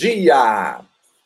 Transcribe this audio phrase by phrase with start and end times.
[0.00, 0.80] Dia!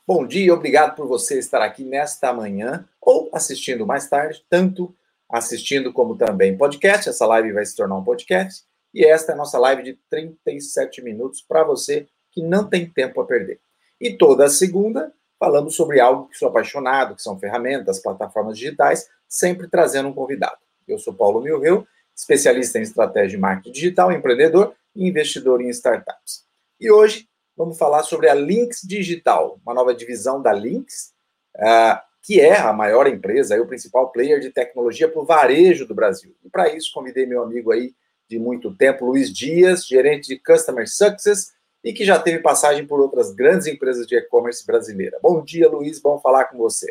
[0.05, 4.93] Bom dia, obrigado por você estar aqui nesta manhã ou assistindo mais tarde, tanto
[5.31, 7.09] assistindo como também podcast.
[7.09, 11.03] Essa live vai se tornar um podcast e esta é a nossa live de 37
[11.03, 13.61] minutos para você que não tem tempo a perder.
[14.01, 19.69] E toda segunda falamos sobre algo que sou apaixonado, que são ferramentas, plataformas digitais, sempre
[19.69, 20.59] trazendo um convidado.
[20.89, 26.43] Eu sou Paulo Milreu, especialista em estratégia de marketing digital, empreendedor e investidor em startups.
[26.81, 31.13] E hoje vamos falar sobre a Links Digital, uma nova divisão da Links,
[31.57, 35.95] uh, que é a maior empresa, o principal player de tecnologia para o varejo do
[35.95, 36.35] Brasil.
[36.45, 37.95] E para isso convidei meu amigo aí
[38.29, 41.53] de muito tempo, Luiz Dias, gerente de Customer Success
[41.85, 45.19] e que já teve passagem por outras grandes empresas de e-commerce brasileira.
[45.23, 46.91] Bom dia, Luiz, bom falar com você.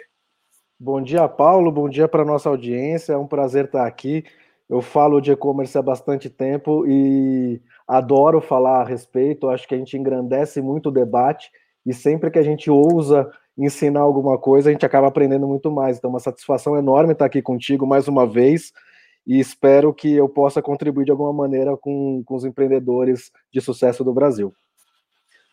[0.80, 4.24] Bom dia, Paulo, bom dia para a nossa audiência, é um prazer estar aqui.
[4.74, 9.78] Eu falo de e-commerce há bastante tempo e adoro falar a respeito, acho que a
[9.78, 11.52] gente engrandece muito o debate
[11.86, 15.98] e sempre que a gente ousa ensinar alguma coisa, a gente acaba aprendendo muito mais.
[16.00, 18.74] Então, uma satisfação enorme estar aqui contigo mais uma vez
[19.28, 24.04] e espero que eu possa contribuir de alguma maneira com, com os empreendedores de sucesso
[24.04, 24.52] do Brasil.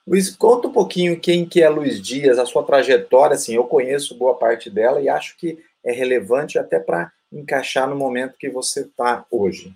[0.07, 4.17] Luiz, conta um pouquinho quem que é Luiz Dias, a sua trajetória, assim, eu conheço
[4.17, 8.81] boa parte dela e acho que é relevante até para encaixar no momento que você
[8.81, 9.73] está hoje.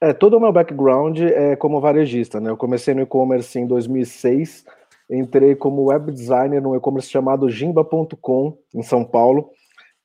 [0.00, 2.50] É, todo o meu background é como varejista, né?
[2.50, 4.64] Eu comecei no e-commerce em 2006,
[5.10, 9.50] entrei como web designer no e-commerce chamado Jimba.com, em São Paulo,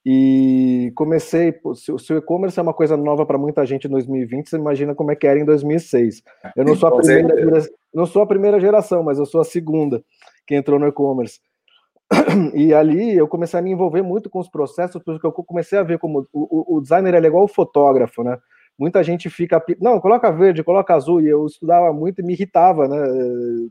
[0.06, 1.54] e comecei.
[1.76, 5.12] Se o e-commerce é uma coisa nova para muita gente em 2020, você imagina como
[5.12, 6.24] é que era em 2006.
[6.56, 10.04] Eu não sou a primeira, não sou a primeira geração, mas eu sou a segunda
[10.48, 11.40] que entrou no e-commerce.
[12.54, 15.84] E ali eu comecei a me envolver muito com os processos, porque eu comecei a
[15.84, 18.38] ver como o, o designer é igual o fotógrafo, né?
[18.78, 19.64] muita gente fica.
[19.80, 22.98] Não, coloca verde, coloca azul, e eu estudava muito e me irritava, né?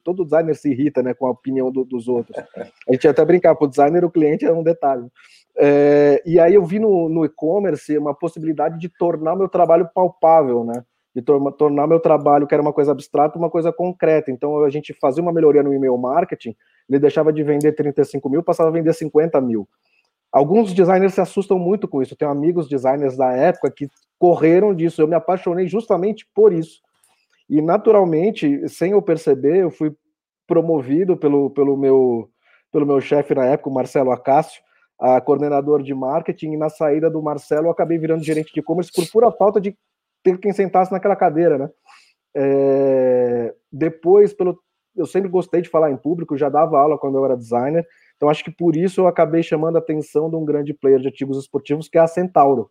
[0.03, 2.37] Todo designer se irrita né, com a opinião do, dos outros.
[2.89, 5.07] A gente ia até brincar, para o designer o cliente é um detalhe.
[5.57, 10.65] É, e aí eu vi no, no e-commerce uma possibilidade de tornar meu trabalho palpável,
[10.65, 10.83] né?
[11.15, 14.31] De tor tornar meu trabalho, que era uma coisa abstrata, uma coisa concreta.
[14.31, 16.57] Então a gente fazia uma melhoria no e-mail marketing,
[16.89, 19.69] ele deixava de vender 35 mil, passava a vender 50 mil.
[20.33, 22.15] Alguns designers se assustam muito com isso.
[22.15, 25.03] Eu tenho amigos designers da época que correram disso.
[25.03, 26.81] Eu me apaixonei justamente por isso.
[27.49, 29.95] E naturalmente, sem eu perceber, eu fui
[30.47, 32.31] promovido pelo, pelo meu
[32.73, 34.63] pelo meu chefe na época, o Marcelo Acácio,
[34.99, 38.91] a coordenador de marketing, e na saída do Marcelo eu acabei virando gerente de e-commerce
[38.91, 39.77] por pura falta de
[40.23, 41.71] ter quem sentasse naquela cadeira, né?
[42.35, 43.55] É...
[43.71, 44.59] Depois, pelo
[44.95, 48.29] eu sempre gostei de falar em público, já dava aula quando eu era designer, então
[48.29, 51.39] acho que por isso eu acabei chamando a atenção de um grande player de artigos
[51.39, 52.71] esportivos que é a Centauro.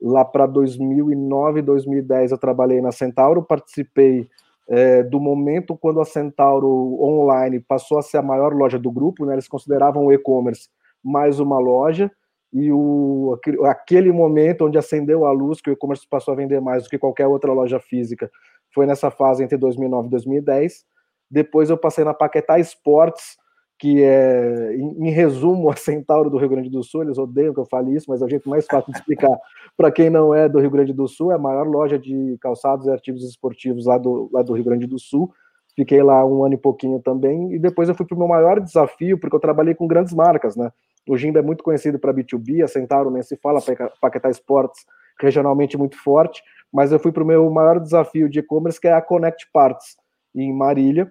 [0.00, 4.28] Lá para 2009, 2010 eu trabalhei na Centauro, participei
[4.68, 9.26] é, do momento quando a Centauro Online passou a ser a maior loja do grupo,
[9.26, 9.34] né?
[9.34, 10.68] Eles consideravam o e-commerce
[11.02, 12.10] mais uma loja
[12.52, 16.82] e o, aquele momento onde acendeu a luz que o e-commerce passou a vender mais
[16.82, 18.30] do que qualquer outra loja física
[18.72, 20.84] foi nessa fase entre 2009 e 2010.
[21.30, 23.36] Depois eu passei na Paquetá Esportes,
[23.78, 27.02] que é, em, em, resumo, a Centauro do Rio Grande do Sul.
[27.02, 29.36] Eles odeiam que eu fale isso, mas é o jeito mais fácil de explicar
[29.76, 31.32] para quem não é do Rio Grande do Sul.
[31.32, 34.86] É a maior loja de calçados e artigos esportivos lá do, lá do Rio Grande
[34.86, 35.32] do Sul.
[35.76, 38.60] Fiquei lá um ano e pouquinho também, e depois eu fui para o meu maior
[38.60, 40.70] desafio, porque eu trabalhei com grandes marcas, né?
[41.08, 43.60] O Gimba é muito conhecido para B2B, a Centauro nem se fala,
[44.00, 44.84] Paquetá Esportes,
[45.20, 46.42] regionalmente muito forte,
[46.72, 49.96] mas eu fui para o meu maior desafio de e-commerce, que é a Connect Parts,
[50.34, 51.10] em Marília,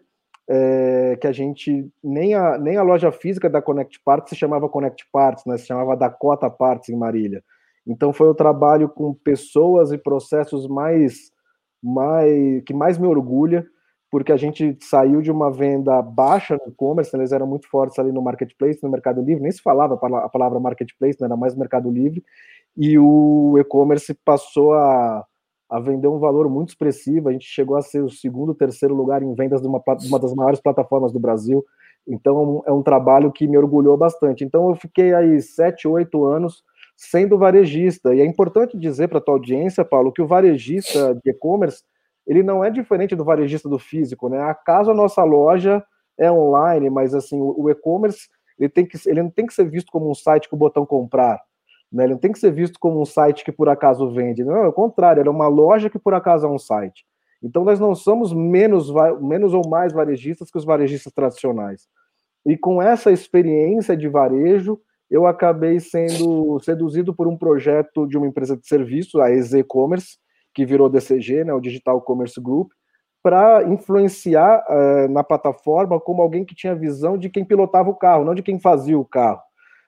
[0.49, 4.67] é, que a gente nem a, nem a loja física da Connect Parts se chamava
[4.67, 5.57] Connect Parts, né?
[5.57, 7.43] Se chamava Dakota Parts em Marília.
[7.85, 11.31] Então foi o trabalho com pessoas e processos mais,
[11.83, 13.65] mais que mais me orgulha,
[14.11, 18.11] porque a gente saiu de uma venda baixa no e-commerce, eles eram muito fortes ali
[18.11, 21.27] no marketplace, no Mercado Livre, nem se falava a palavra marketplace, né?
[21.27, 22.23] era mais Mercado Livre,
[22.75, 25.25] e o e-commerce passou a
[25.69, 27.29] a vender um valor muito expressivo.
[27.29, 30.33] A gente chegou a ser o segundo, terceiro lugar em vendas de uma, uma das
[30.33, 31.63] maiores plataformas do Brasil.
[32.07, 34.43] Então é um trabalho que me orgulhou bastante.
[34.43, 36.63] Então eu fiquei aí sete, oito anos
[36.97, 38.15] sendo varejista.
[38.15, 41.83] E é importante dizer para a tua audiência, Paulo, que o varejista de e-commerce
[42.29, 44.39] ele não é diferente do varejista do físico, né?
[44.39, 45.83] Acaso a nossa loja
[46.15, 48.29] é online, mas assim o, e-commerce
[48.59, 50.85] ele tem que ele não tem que ser visto como um site com o botão
[50.85, 51.41] comprar.
[51.91, 52.03] Né?
[52.03, 54.43] Ele não tem que ser visto como um site que por acaso vende.
[54.43, 57.03] Não, é o contrário, é uma loja que por acaso é um site.
[57.41, 61.87] Então nós não somos menos, menos ou mais varejistas que os varejistas tradicionais.
[62.45, 64.79] E com essa experiência de varejo,
[65.09, 70.19] eu acabei sendo seduzido por um projeto de uma empresa de serviço, a EZ Commerce,
[70.59, 72.71] que virou DCG, né, o Digital Commerce Group,
[73.23, 78.25] para influenciar uh, na plataforma como alguém que tinha visão de quem pilotava o carro,
[78.25, 79.39] não de quem fazia o carro.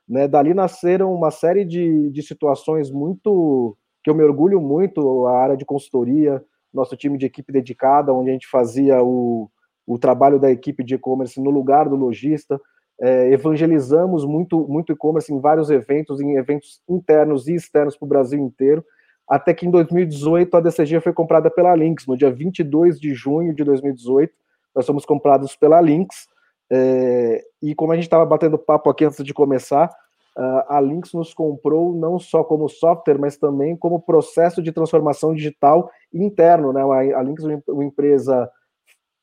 [0.07, 0.29] Né?
[0.29, 5.57] Dali nasceram uma série de, de situações muito que eu me orgulho muito, a área
[5.57, 6.41] de consultoria,
[6.73, 9.51] nosso time de equipe dedicada, onde a gente fazia o,
[9.85, 12.57] o trabalho da equipe de e-commerce no lugar do lojista,
[13.01, 18.09] é, evangelizamos muito muito e-commerce em vários eventos, em eventos internos e externos para o
[18.09, 18.85] Brasil inteiro,
[19.27, 23.53] até que em 2018 a DCG foi comprada pela Lynx, no dia 22 de junho
[23.53, 24.33] de 2018,
[24.75, 26.27] nós fomos comprados pela Lynx,
[26.71, 29.89] é, e como a gente estava batendo papo aqui antes de começar,
[30.35, 35.91] a Lynx nos comprou não só como software, mas também como processo de transformação digital
[36.13, 36.71] interno.
[36.71, 36.81] Né?
[37.13, 38.49] A Lynx é uma empresa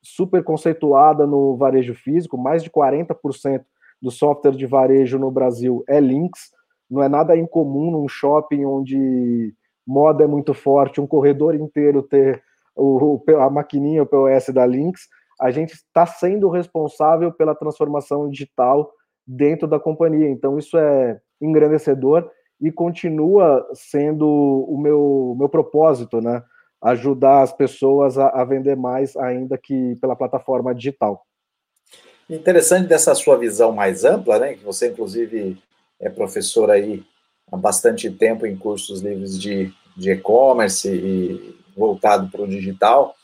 [0.02, 3.64] super conceituada no varejo físico, mais de 40%
[4.00, 6.52] do software de varejo no Brasil é Lynx.
[6.90, 9.54] Não é nada incomum num shopping onde
[9.88, 12.42] moda é muito forte, um corredor inteiro ter
[12.76, 15.08] o, a maquininha, o POS da Lynx.
[15.40, 18.92] A gente está sendo responsável pela transformação digital
[19.26, 20.28] dentro da companhia.
[20.28, 22.30] Então, isso é engrandecedor
[22.60, 26.42] e continua sendo o meu, meu propósito, né?
[26.82, 31.24] Ajudar as pessoas a, a vender mais, ainda que pela plataforma digital.
[32.28, 34.54] Interessante dessa sua visão mais ampla, né?
[34.54, 35.56] Que você, inclusive,
[35.98, 37.02] é professor aí
[37.50, 39.72] há bastante tempo em cursos livres de
[40.06, 43.14] e-commerce e voltado para o digital,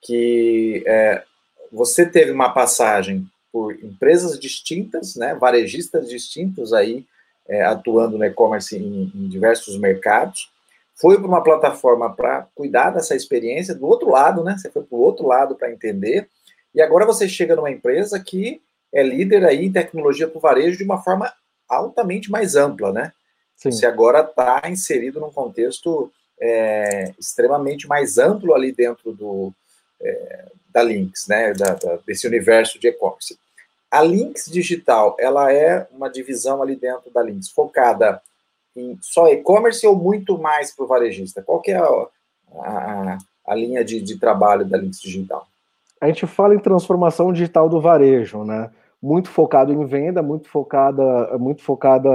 [0.00, 1.22] que é,
[1.70, 7.04] você teve uma passagem por empresas distintas, né, varejistas distintos aí,
[7.48, 10.50] é, atuando no e-commerce em, em, diversos mercados.
[10.94, 14.56] Foi para uma plataforma para cuidar dessa experiência do outro lado, né?
[14.56, 16.28] Você foi para o outro lado para entender.
[16.74, 18.60] E agora você chega numa empresa que
[18.94, 21.32] é líder aí em tecnologia para o varejo de uma forma
[21.68, 23.12] altamente mais ampla, né?
[23.62, 23.70] Sim.
[23.70, 26.10] Você agora está inserido num contexto
[26.40, 29.52] é, extremamente mais amplo ali dentro do,
[30.00, 33.38] é, da Lynx, né, da, da, desse universo de e-commerce.
[33.88, 38.20] A Lynx Digital, ela é uma divisão ali dentro da Lynx, focada
[38.74, 41.40] em só e-commerce ou muito mais para o varejista?
[41.40, 42.08] Qual que é a,
[42.56, 45.46] a, a linha de, de trabalho da Lynx Digital?
[46.00, 48.70] A gente fala em transformação digital do varejo, né?
[49.02, 52.08] Muito focado em venda, muito focada, muito focada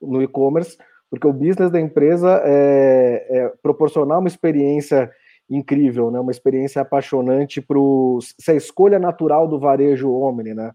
[0.00, 0.76] no e-commerce,
[1.08, 5.10] porque o business da empresa é, é proporcionar uma experiência
[5.48, 6.20] incrível, né?
[6.20, 10.72] Uma experiência apaixonante para a escolha natural do varejo Omni, né?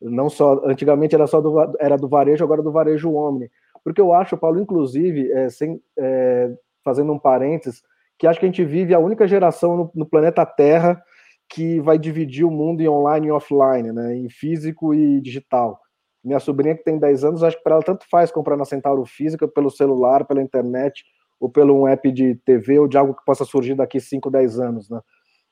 [0.00, 3.50] não só antigamente era só do, era do varejo, agora do varejo omni.
[3.84, 6.50] Porque eu acho, Paulo, inclusive, é, sem, é,
[6.84, 7.82] fazendo um parênteses,
[8.18, 11.02] que acho que a gente vive a única geração no, no, planeta Terra
[11.50, 15.80] que vai dividir o mundo em online e offline, né, em físico e digital.
[16.22, 19.04] Minha sobrinha, que tem 10 anos, acho que para ela tanto faz comprar na Centauro
[19.04, 21.02] física, pelo celular, pela internet,
[21.40, 24.60] ou pelo um app de TV, ou de algo que possa surgir daqui 5, 10
[24.60, 24.90] anos.
[24.90, 25.00] Né?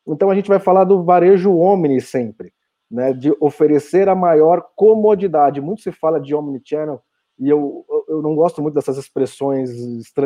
[0.07, 2.53] Então a gente vai falar do varejo omni sempre
[2.91, 5.61] né, de oferecer a maior comodidade.
[5.61, 7.03] Muito se fala de omnichannel,
[7.39, 9.71] e eu, eu não gosto muito dessas expressões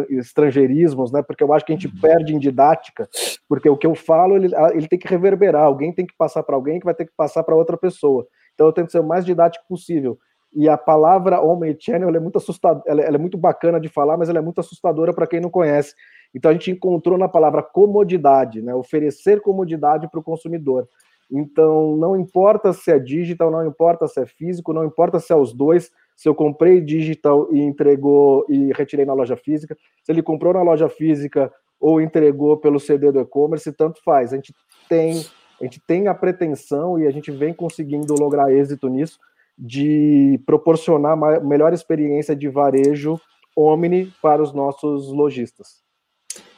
[0.08, 3.08] estrangeirismos, né, porque eu acho que a gente perde em didática,
[3.48, 6.56] porque o que eu falo, ele, ele tem que reverberar, alguém tem que passar para
[6.56, 8.26] alguém que vai ter que passar para outra pessoa.
[8.54, 10.18] Então eu tento ser o mais didático possível.
[10.54, 14.28] E a palavra omnichannel é muito assustadora, ela, ela é muito bacana de falar, mas
[14.28, 15.94] ela é muito assustadora para quem não conhece.
[16.34, 20.88] Então a gente encontrou na palavra comodidade, né, oferecer comodidade para o consumidor.
[21.30, 25.36] Então, não importa se é digital, não importa se é físico, não importa se é
[25.36, 25.90] os dois.
[26.22, 30.62] Se eu comprei digital e entregou e retirei na loja física, se ele comprou na
[30.62, 34.32] loja física ou entregou pelo CD do e-commerce, tanto faz.
[34.32, 34.54] A gente
[34.88, 35.26] tem,
[35.60, 39.18] a gente tem a pretensão e a gente vem conseguindo lograr êxito nisso
[39.58, 43.20] de proporcionar uma melhor experiência de varejo
[43.56, 45.82] omni para os nossos lojistas.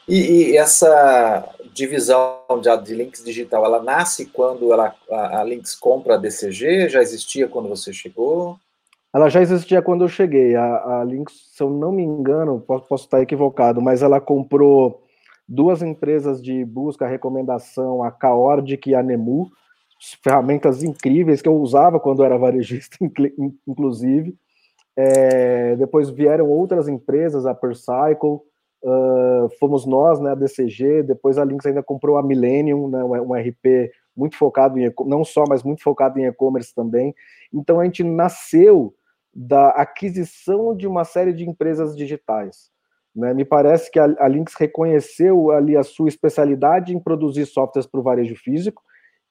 [0.06, 5.74] E, e, essa divisão de, de links digital, ela nasce quando ela, a, a Links
[5.74, 6.90] compra a DCG?
[6.90, 8.58] Já existia quando você chegou?
[9.14, 10.56] Ela já existia quando eu cheguei.
[10.56, 15.04] A, a Links, se eu não me engano, posso, posso estar equivocado, mas ela comprou
[15.46, 19.48] duas empresas de busca, recomendação, a Caordic e a Nemu,
[20.22, 22.96] ferramentas incríveis que eu usava quando era varejista,
[23.68, 24.34] inclusive.
[24.96, 28.40] É, depois vieram outras empresas, a Percycle,
[28.86, 33.32] Uh, fomos nós, né, a DCG, depois a Lynx ainda comprou a Millennium, né, um
[33.32, 37.14] RP muito focado em não só, mas muito focado em e-commerce também.
[37.50, 38.94] Então a gente nasceu
[39.34, 42.70] da aquisição de uma série de empresas digitais.
[43.14, 43.34] Né?
[43.34, 48.00] Me parece que a, a Lynx reconheceu ali a sua especialidade em produzir softwares para
[48.00, 48.82] o varejo físico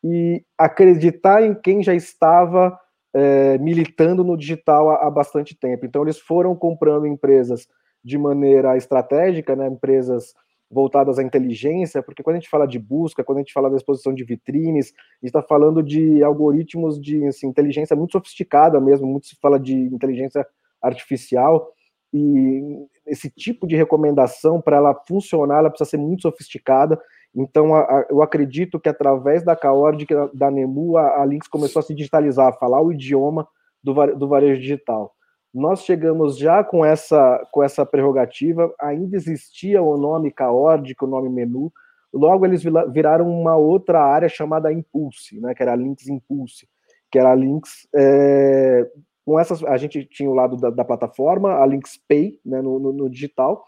[0.04, 2.78] e acreditar em quem já estava
[3.14, 5.86] é, militando no digital há, há bastante tempo.
[5.86, 7.68] Então eles foram comprando empresas
[8.04, 10.34] de maneira estratégica, né, empresas
[10.74, 13.78] voltadas à inteligência, porque quando a gente fala de busca, quando a gente fala da
[13.78, 19.08] exposição de vitrines, a gente está falando de algoritmos de assim, inteligência muito sofisticada mesmo,
[19.08, 20.46] muito se fala de inteligência
[20.82, 21.72] artificial,
[22.14, 27.00] e esse tipo de recomendação, para ela funcionar, ela precisa ser muito sofisticada,
[27.36, 31.80] então, a, a, eu acredito que através da Caord, da Nemu, a, a Lynx começou
[31.80, 33.48] a se digitalizar, a falar o idioma
[33.84, 35.14] do, do varejo digital.
[35.54, 41.30] Nós chegamos já com essa, com essa prerrogativa, ainda existia o nome Caord, o nome
[41.30, 41.72] Menu,
[42.12, 46.68] logo eles viraram uma outra área chamada Impulse, né, que era a Lynx Impulse,
[47.12, 48.90] que era a Lynx é,
[49.26, 52.80] com essas, a gente tinha o lado da, da plataforma, a Lynx Pay, né, no,
[52.80, 53.64] no, no digital,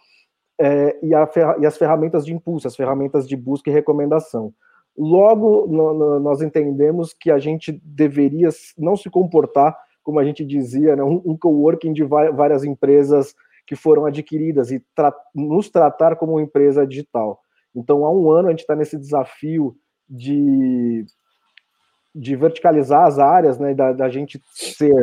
[0.59, 4.53] é, e, a, e, as ferramentas de impulso, as ferramentas de busca e recomendação.
[4.97, 10.45] Logo, no, no, nós entendemos que a gente deveria não se comportar, como a gente
[10.45, 13.33] dizia, né, um, coworking de várias empresas
[13.65, 17.41] que foram adquiridas e tra nos tratar como empresa digital.
[17.75, 19.75] Então, há um ano a gente está nesse desafio
[20.07, 21.03] de,
[22.13, 24.93] de verticalizar as áreas, né, da, da gente ser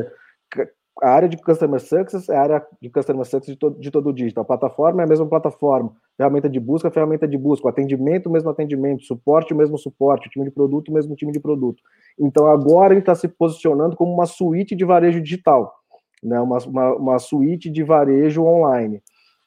[1.01, 4.11] a área de Customer Success é a área de Customer Success de, todo, de todo
[4.11, 4.43] o digital.
[4.43, 5.93] A plataforma é a mesma plataforma.
[6.17, 7.67] Ferramenta de busca, ferramenta de busca.
[7.67, 9.05] O atendimento, o mesmo atendimento.
[9.05, 10.29] Suporte, o mesmo suporte.
[10.29, 11.83] O time de produto, o mesmo time de produto.
[12.19, 15.75] Então, agora ele está se posicionando como uma suíte de varejo digital.
[16.23, 16.39] Né?
[16.41, 19.03] Uma, uma, uma suíte de varejo online.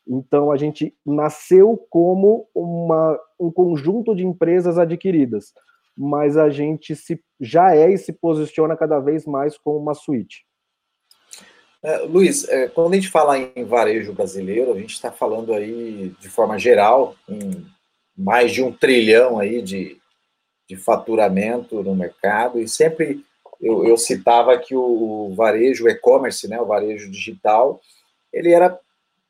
[0.07, 5.53] Então, a gente nasceu como uma, um conjunto de empresas adquiridas,
[5.97, 10.45] mas a gente se, já é e se posiciona cada vez mais como uma suíte.
[11.85, 16.11] É, Luiz, é, quando a gente fala em varejo brasileiro, a gente está falando aí
[16.19, 17.63] de forma geral em
[18.17, 19.95] mais de um trilhão aí de,
[20.67, 23.23] de faturamento no mercado e sempre
[23.61, 27.79] eu, eu citava que o, o varejo e-commerce, né, o varejo digital,
[28.33, 28.79] ele era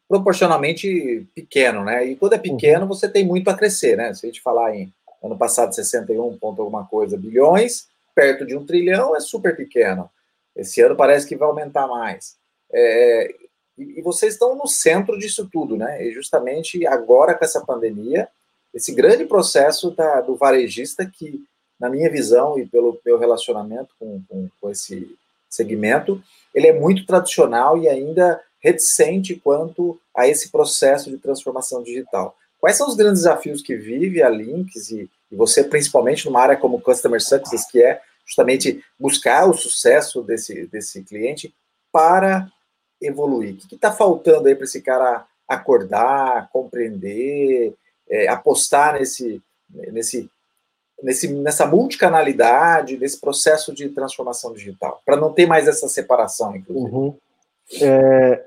[0.07, 2.05] proporcionalmente pequeno, né?
[2.05, 2.88] E quando é pequeno, uhum.
[2.88, 4.13] você tem muito a crescer, né?
[4.13, 8.65] Se a gente falar em ano passado 61 ponto alguma coisa bilhões, perto de um
[8.65, 10.09] trilhão é super pequeno.
[10.55, 12.38] Esse ano parece que vai aumentar mais.
[12.72, 13.36] É,
[13.77, 16.05] e, e vocês estão no centro disso tudo, né?
[16.05, 18.27] E justamente agora com essa pandemia,
[18.74, 21.43] esse grande processo da, do varejista que,
[21.79, 25.15] na minha visão e pelo meu relacionamento com, com, com esse
[25.50, 26.22] segmento,
[26.53, 32.36] ele é muito tradicional e ainda reticente quanto a esse processo de transformação digital.
[32.60, 36.57] Quais são os grandes desafios que vive a Links e, e, você, principalmente numa área
[36.57, 41.53] como Customer Success, que é justamente buscar o sucesso desse, desse cliente
[41.91, 42.51] para
[43.05, 43.55] evoluir?
[43.55, 47.74] O que está faltando aí para esse cara acordar, compreender,
[48.09, 49.41] é, apostar nesse,
[49.91, 50.29] nesse,
[51.01, 56.95] nesse, nessa multicanalidade, nesse processo de transformação digital, para não ter mais essa separação, inclusive?
[56.95, 57.15] Uhum.
[57.81, 58.45] É,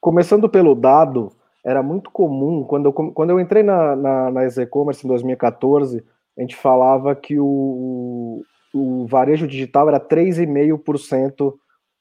[0.00, 1.32] começando pelo dado,
[1.64, 6.04] era muito comum, quando eu, quando eu entrei na, na, na e-commerce em 2014,
[6.36, 8.42] a gente falava que o,
[8.74, 11.54] o varejo digital era 3,5%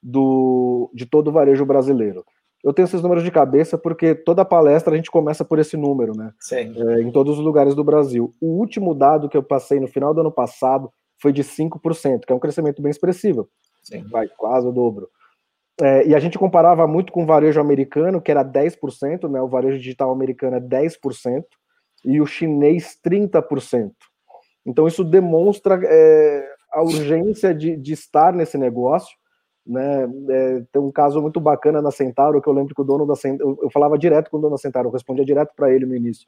[0.04, 2.26] do, de todo o varejo brasileiro.
[2.64, 6.16] Eu tenho esses números de cabeça porque toda palestra a gente começa por esse número,
[6.16, 6.32] né?
[6.40, 6.74] Sim.
[6.90, 8.34] É, em todos os lugares do Brasil.
[8.40, 10.92] O último dado que eu passei no final do ano passado
[11.22, 13.50] foi de 5%, que é um crescimento bem expressivo.
[13.82, 14.04] Sim.
[14.10, 15.10] Vai quase o dobro.
[15.82, 19.42] É, e a gente comparava muito com o varejo americano, que era 10%, né?
[19.42, 21.44] O varejo digital americano é 10%,
[22.06, 23.92] e o chinês 30%.
[24.66, 29.18] Então isso demonstra é, a urgência de, de estar nesse negócio
[29.66, 30.04] né?
[30.30, 33.16] É, tem um caso muito bacana na Centauro que eu lembro que o dono da
[33.16, 35.86] Centauro, eu, eu falava direto com o dono da Centauro, eu respondia direto para ele
[35.86, 36.28] no início.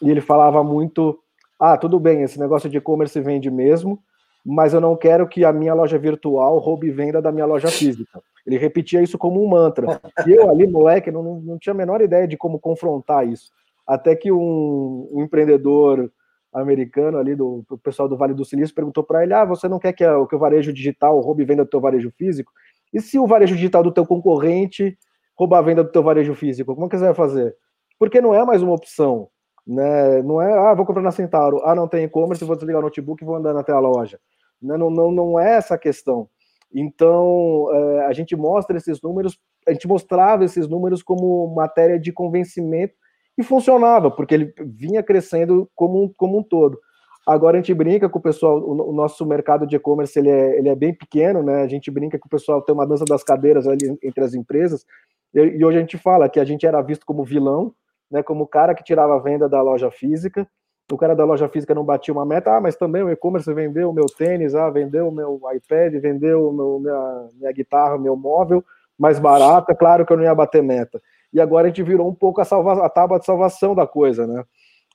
[0.00, 1.18] E ele falava muito:
[1.58, 3.98] "Ah, tudo bem, esse negócio de e-commerce vende mesmo,
[4.44, 8.22] mas eu não quero que a minha loja virtual roube venda da minha loja física".
[8.46, 10.00] Ele repetia isso como um mantra.
[10.26, 13.50] E eu ali, moleque, não, não tinha a menor ideia de como confrontar isso.
[13.86, 16.10] Até que um, um empreendedor
[16.52, 19.92] americano ali do, pessoal do Vale do Silício perguntou para ele: "Ah, você não quer
[19.92, 22.52] que, a, que o varejo digital roube venda do teu varejo físico?"
[22.92, 24.98] E se o varejo digital do teu concorrente
[25.36, 27.54] roubar a venda do teu varejo físico, como é que você vai fazer?
[27.98, 29.28] Porque não é mais uma opção,
[29.66, 30.22] né?
[30.22, 33.22] Não é, ah, vou comprar na Centauro, ah, não tem e-commerce, vou desligar o notebook
[33.22, 34.18] e vou andar até a loja.
[34.60, 34.76] Né?
[34.76, 36.28] Não, não, não é essa a questão.
[36.74, 42.12] Então, é, a gente mostra esses números, a gente mostrava esses números como matéria de
[42.12, 42.94] convencimento
[43.38, 46.78] e funcionava, porque ele vinha crescendo como um, como um todo.
[47.24, 50.68] Agora a gente brinca com o pessoal, o, nosso mercado de e-commerce ele é, ele
[50.68, 51.62] é bem pequeno, né?
[51.62, 54.84] A gente brinca que o pessoal tem uma dança das cadeiras ali entre as empresas.
[55.32, 57.72] E, e hoje a gente fala que a gente era visto como vilão,
[58.10, 58.22] né?
[58.22, 60.48] Como o cara que tirava a venda da loja física.
[60.90, 63.90] O cara da loja física não batia uma meta, ah, mas também o e-commerce vendeu
[63.90, 68.64] o meu tênis, ah, vendeu o meu iPad, vendeu meu, minha, minha guitarra, meu móvel
[68.98, 71.00] mais barato, é claro que eu não ia bater meta.
[71.32, 74.26] E agora a gente virou um pouco a, salva, a tábua de salvação da coisa,
[74.26, 74.44] né?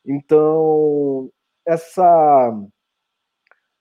[0.06, 1.30] Então,
[1.66, 2.54] essa,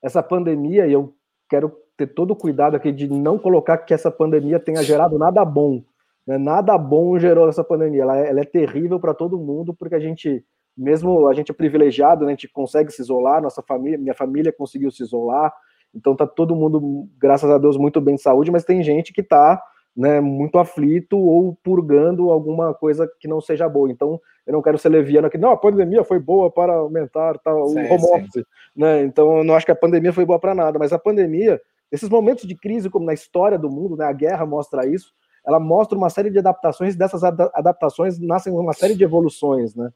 [0.03, 1.15] essa pandemia, e eu
[1.49, 5.45] quero ter todo o cuidado aqui de não colocar que essa pandemia tenha gerado nada
[5.45, 5.83] bom.
[6.27, 6.39] Né?
[6.39, 8.03] Nada bom gerou essa pandemia.
[8.03, 10.45] Ela, é, ela é terrível para todo mundo, porque a gente,
[10.77, 12.33] mesmo a gente é privilegiado, né?
[12.33, 15.53] a gente consegue se isolar, nossa família, minha família conseguiu se isolar,
[15.95, 19.21] então tá todo mundo, graças a Deus, muito bem de saúde, mas tem gente que
[19.21, 19.63] está
[19.97, 23.91] né, muito aflito ou purgando alguma coisa que não seja boa.
[23.91, 27.69] Então, eu não quero ser leviano aqui, não, a pandemia foi boa para aumentar tal,
[27.69, 28.45] sim, o home office,
[28.75, 29.03] né?
[29.05, 32.09] Então, eu não acho que a pandemia foi boa para nada, mas a pandemia, esses
[32.09, 35.13] momentos de crise, como na história do mundo, né, a guerra mostra isso,
[35.47, 39.91] ela mostra uma série de adaptações, dessas adaptações nascem uma série de evoluções, né?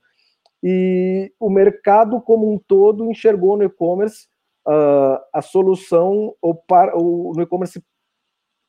[0.63, 4.27] E o mercado como um todo enxergou no e-commerce
[4.67, 7.83] uh, a solução ou para, o, no e-commerce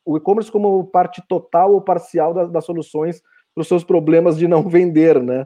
[0.08, 3.22] o e-commerce como parte total ou parcial das, das soluções
[3.54, 5.46] para os seus problemas de não vender, né?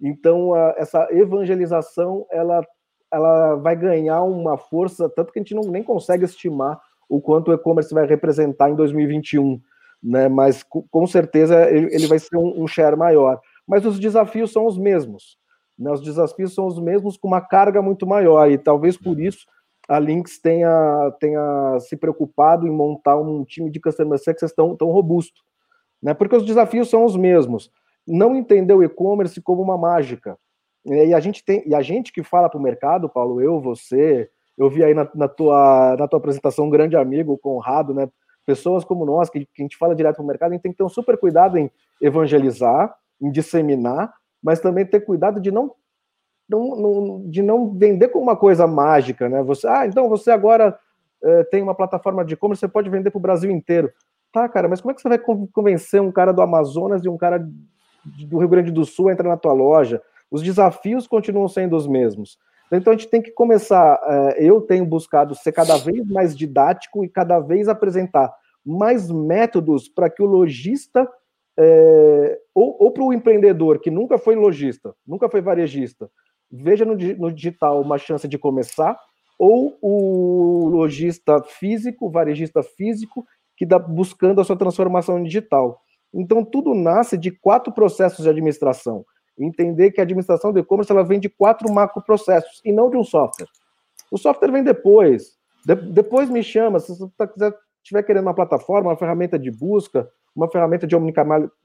[0.00, 2.64] Então, a, essa evangelização, ela,
[3.12, 7.50] ela vai ganhar uma força, tanto que a gente não, nem consegue estimar o quanto
[7.50, 9.60] o e-commerce vai representar em 2021,
[10.02, 10.26] né?
[10.26, 13.38] Mas com certeza ele, ele vai ser um, um, share maior.
[13.66, 15.36] Mas os desafios são os mesmos,
[15.78, 15.90] né?
[15.92, 19.46] Os desafios são os mesmos com uma carga muito maior, e talvez por isso
[19.88, 24.88] a Lynx tenha, tenha se preocupado em montar um time de customer success tão, tão
[24.88, 25.40] robusto.
[26.02, 26.12] Né?
[26.12, 27.70] Porque os desafios são os mesmos.
[28.06, 30.38] Não entender o e-commerce como uma mágica.
[30.84, 34.30] E a gente tem, e a gente que fala para o mercado, Paulo, eu, você,
[34.56, 38.08] eu vi aí na, na, tua, na tua apresentação um grande amigo, o Conrado, né?
[38.46, 40.72] Pessoas como nós, que, que a gente fala direto para o mercado, a gente tem
[40.72, 45.74] que ter um super cuidado em evangelizar, em disseminar, mas também ter cuidado de não
[46.48, 49.42] não, não, de não vender como uma coisa mágica, né?
[49.42, 50.78] Você, ah, então você agora
[51.22, 53.92] é, tem uma plataforma de e-commerce, você pode vender para o Brasil inteiro.
[54.32, 57.16] Tá, cara, mas como é que você vai convencer um cara do Amazonas e um
[57.16, 57.46] cara
[58.04, 60.02] do Rio Grande do Sul a entrar na tua loja?
[60.30, 62.38] Os desafios continuam sendo os mesmos.
[62.70, 63.98] Então a gente tem que começar.
[64.06, 68.32] É, eu tenho buscado ser cada vez mais didático e cada vez apresentar
[68.64, 71.08] mais métodos para que o lojista
[71.58, 76.08] é, ou, ou para o empreendedor que nunca foi lojista, nunca foi varejista,
[76.50, 78.98] veja no, no digital uma chance de começar,
[79.38, 83.24] ou o lojista físico, varejista físico,
[83.56, 85.80] que está buscando a sua transformação digital.
[86.12, 89.04] Então, tudo nasce de quatro processos de administração.
[89.38, 93.04] Entender que a administração do e-commerce ela vem de quatro macroprocessos e não de um
[93.04, 93.48] software.
[94.10, 95.36] O software vem depois.
[95.64, 100.08] De, depois me chama, se você quiser, estiver querendo uma plataforma, uma ferramenta de busca,
[100.34, 100.96] uma ferramenta de,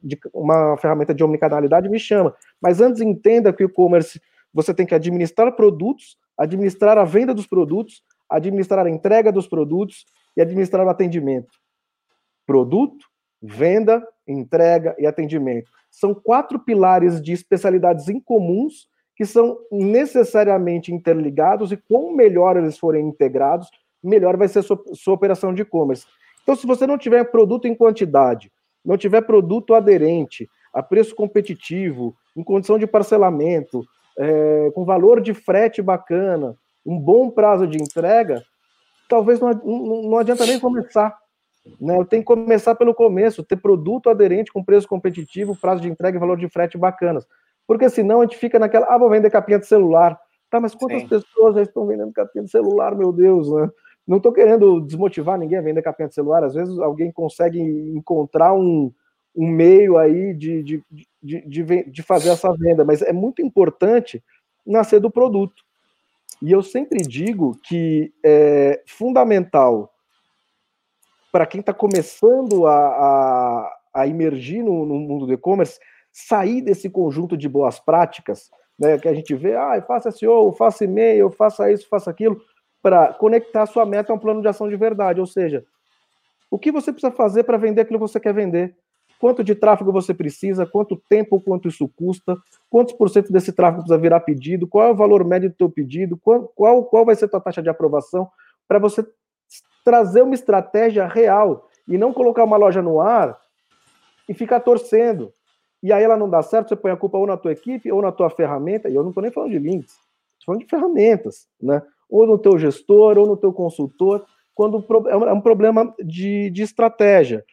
[0.04, 2.36] de, uma ferramenta de omnicanalidade, me chama.
[2.62, 4.19] Mas antes entenda que o e-commerce
[4.54, 10.06] você tem que administrar produtos, administrar a venda dos produtos, administrar a entrega dos produtos
[10.36, 11.52] e administrar o atendimento.
[12.46, 13.06] Produto,
[13.42, 15.70] venda, entrega e atendimento.
[15.92, 23.08] São quatro pilares de especialidades incomuns que são necessariamente interligados e quanto melhor eles forem
[23.08, 23.70] integrados,
[24.04, 26.06] melhor vai ser a sua, sua operação de e-commerce.
[26.42, 28.52] Então, se você não tiver produto em quantidade,
[28.84, 33.86] não tiver produto aderente, a preço competitivo, em condição de parcelamento,
[34.17, 38.43] é, com valor de frete bacana, um bom prazo de entrega,
[39.10, 41.17] talvez não, não, adianta nem começar.
[41.80, 41.97] Né?
[41.97, 46.17] Eu tenho que começar pelo começo, ter produto aderente com preço competitivo, prazo de entrega
[46.17, 47.26] e valor de frete bacanas.
[47.65, 50.19] Porque senão a gente fica naquela, ah, vou vender capinha de celular.
[50.49, 51.08] Tá, mas quantas Sim.
[51.08, 53.69] pessoas já estão vendendo capinha de celular, meu Deus, né?
[54.06, 56.43] Não estou querendo desmotivar ninguém a vender capinha de celular.
[56.43, 58.93] Às vezes alguém consegue encontrar um,
[59.36, 60.84] um meio aí de, de,
[61.22, 64.24] de, de, fazer essa venda, mas é muito importante
[64.65, 65.63] nascer do produto.
[66.41, 69.91] E eu sempre digo que é fundamental
[71.32, 75.80] para quem está começando a, a, a emergir no, no, mundo do e-commerce,
[76.12, 80.84] sair desse conjunto de boas práticas, né, que a gente vê, ah, faça SEO, faça
[80.84, 82.39] e-mail, faça isso, faça aquilo,
[82.84, 85.19] para conectar sua meta a um plano de ação de verdade.
[85.19, 85.65] Ou seja,
[86.52, 88.76] o que você precisa fazer para vender aquilo que você quer vender?
[89.23, 92.38] Quanto de tráfego você precisa, quanto tempo, quanto isso custa,
[92.69, 95.69] quantos por cento desse tráfego precisa virar pedido, qual é o valor médio do teu
[95.69, 98.27] pedido, qual, qual, qual vai ser a tua taxa de aprovação,
[98.67, 99.01] para você
[99.81, 103.39] trazer uma estratégia real e não colocar uma loja no ar
[104.27, 105.31] e ficar torcendo.
[105.81, 108.01] E aí ela não dá certo, você põe a culpa ou na tua equipe ou
[108.01, 109.93] na tua ferramenta, e eu não estou nem falando de links,
[110.33, 111.81] estou falando de ferramentas, né?
[112.09, 117.45] Ou no teu gestor, ou no teu consultor, quando é um problema de, de estratégia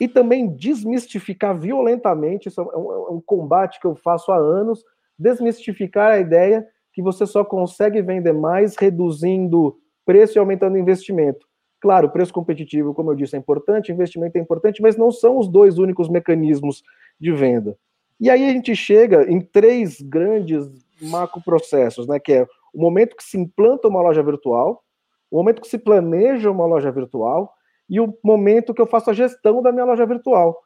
[0.00, 4.84] e também desmistificar violentamente, isso é um, é um, combate que eu faço há anos,
[5.18, 11.46] desmistificar a ideia que você só consegue vender mais reduzindo preço e aumentando investimento.
[11.80, 15.48] Claro, preço competitivo, como eu disse, é importante, investimento é importante, mas não são os
[15.48, 16.82] dois únicos mecanismos
[17.20, 17.76] de venda.
[18.20, 20.66] E aí a gente chega em três grandes
[21.00, 22.18] macroprocessos, né?
[22.18, 24.82] Que é o momento que se implanta uma loja virtual,
[25.30, 27.52] o momento que se planeja uma loja virtual
[27.88, 30.60] e o momento que eu faço a gestão da minha loja virtual.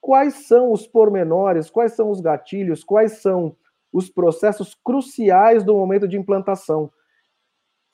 [0.00, 3.56] Quais são os pormenores, quais são os gatilhos, quais são
[3.92, 6.90] os processos cruciais do momento de implantação?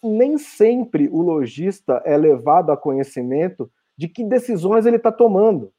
[0.02, 5.72] Nem sempre o lojista é levado a conhecimento de que decisões ele está tomando.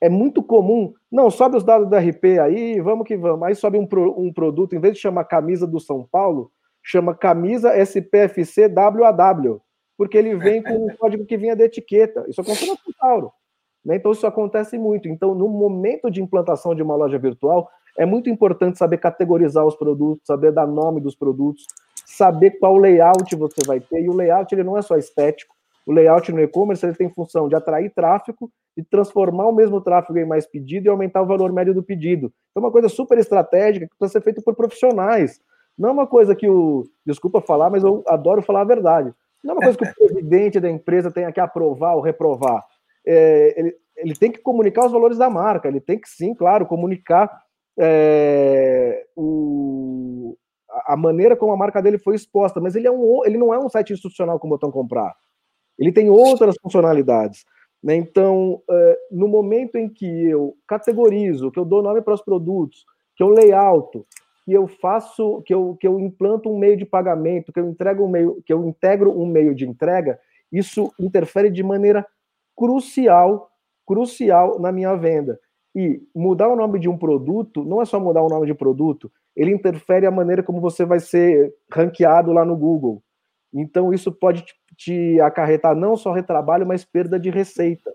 [0.00, 3.46] É muito comum, não, sobe os dados do RP aí, vamos que vamos.
[3.46, 6.50] Aí sobe um, pro, um produto, em vez de chamar camisa do São Paulo,
[6.82, 9.62] chama camisa SPFC WAW,
[10.02, 12.24] porque ele vem com um código que vinha da etiqueta.
[12.26, 13.32] Isso acontece no Centauro.
[13.84, 13.94] Né?
[13.94, 15.06] Então, isso acontece muito.
[15.06, 19.76] Então, no momento de implantação de uma loja virtual, é muito importante saber categorizar os
[19.76, 21.64] produtos, saber dar nome dos produtos,
[22.04, 24.02] saber qual layout você vai ter.
[24.02, 25.54] E o layout ele não é só estético,
[25.86, 30.18] o layout no e-commerce ele tem função de atrair tráfego e transformar o mesmo tráfego
[30.18, 32.32] em mais pedido e aumentar o valor médio do pedido.
[32.56, 35.40] É uma coisa super estratégica que precisa ser feita por profissionais.
[35.78, 36.82] Não é uma coisa que o.
[37.06, 39.14] Desculpa falar, mas eu adoro falar a verdade.
[39.42, 42.64] Não é uma coisa que o presidente da empresa tenha que aprovar ou reprovar.
[43.06, 46.66] É, ele, ele tem que comunicar os valores da marca, ele tem que sim, claro,
[46.66, 47.30] comunicar
[47.78, 50.36] é, o,
[50.86, 53.58] a maneira como a marca dele foi exposta, mas ele, é um, ele não é
[53.58, 55.14] um site institucional com botão comprar.
[55.78, 57.44] Ele tem outras funcionalidades.
[57.82, 57.96] Né?
[57.96, 62.84] Então, uh, no momento em que eu categorizo, que eu dou nome para os produtos,
[63.16, 64.04] que eu layout,
[64.44, 68.04] que eu faço, que eu, que eu implanto um meio de pagamento, que eu entrego
[68.04, 70.18] um meio, que eu integro um meio de entrega,
[70.50, 72.06] isso interfere de maneira
[72.56, 73.50] crucial,
[73.86, 75.38] crucial na minha venda.
[75.74, 79.10] E mudar o nome de um produto não é só mudar o nome de produto,
[79.34, 83.02] ele interfere a maneira como você vai ser ranqueado lá no Google.
[83.54, 84.44] Então, isso pode
[84.76, 87.90] te acarretar não só retrabalho, mas perda de receita.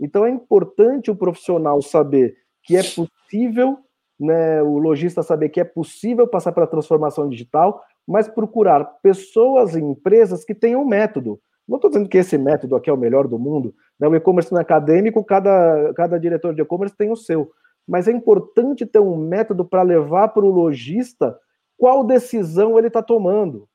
[0.00, 3.78] Então, é importante o profissional saber que é possível,
[4.18, 9.80] né, o lojista saber que é possível passar pela transformação digital, mas procurar pessoas e
[9.80, 11.40] empresas que tenham método.
[11.66, 14.08] Não estou dizendo que esse método aqui é o melhor do mundo, né?
[14.08, 17.50] o e-commerce não é acadêmico, cada, cada diretor de e-commerce tem o seu.
[17.86, 21.38] Mas é importante ter um método para levar para o lojista
[21.76, 23.68] qual decisão ele está tomando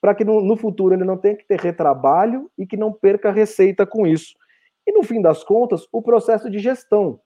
[0.00, 3.32] para que no, no, futuro ele não tenha que ter retrabalho e que não perca
[3.32, 4.36] receita com isso.
[4.86, 7.18] E no fim das contas, o processo de gestão.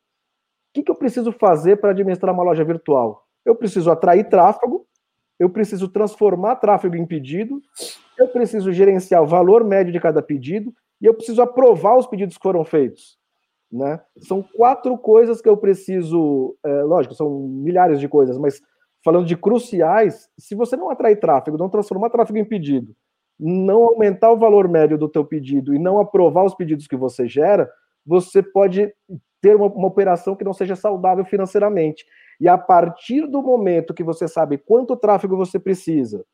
[0.71, 3.27] O que, que eu preciso fazer para administrar uma loja virtual?
[3.45, 4.87] Eu preciso atrair tráfego,
[5.39, 7.61] eu preciso transformar tráfego em pedido,
[8.17, 12.37] eu preciso gerenciar o valor médio de cada pedido e eu preciso aprovar os pedidos
[12.37, 13.19] que foram feitos.
[13.73, 14.01] Né?
[14.19, 18.61] São quatro coisas que eu preciso, é, lógico, são milhares de coisas, mas
[19.05, 22.95] falando de cruciais, se você não atrair tráfego, não transformar tráfego em pedido,
[23.39, 27.27] não aumentar o valor médio do teu pedido e não aprovar os pedidos que você
[27.27, 27.69] gera,
[28.05, 28.93] você pode
[29.41, 32.05] ter uma, uma operação que não seja saudável financeiramente.
[32.41, 36.25] E a partir do momento que você sabe quanto tráfego você precisa,